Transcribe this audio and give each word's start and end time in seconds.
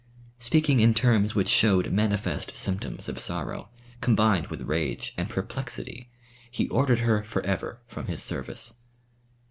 Speaking 0.39 0.79
in 0.79 0.95
terms 0.95 1.35
which 1.35 1.47
shewed 1.47 1.93
manifest 1.93 2.57
symptoms 2.57 3.07
of 3.07 3.19
sorrow, 3.19 3.69
combined 4.01 4.47
with 4.47 4.63
rage 4.63 5.13
and 5.15 5.29
perplexity, 5.29 6.09
he 6.49 6.67
ordered 6.69 7.01
her 7.01 7.21
for 7.21 7.43
ever 7.43 7.81
from 7.85 8.07
his 8.07 8.23
service. 8.23 8.73